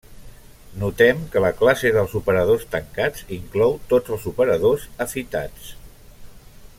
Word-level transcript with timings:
Notem 0.83 1.19
que 1.35 1.41
la 1.45 1.51
classe 1.59 1.91
dels 1.97 2.15
operadors 2.21 2.65
tancats 2.73 3.27
inclou 3.39 3.77
tots 3.93 4.15
els 4.17 4.27
operadors 4.35 4.89
afitats. 5.09 5.69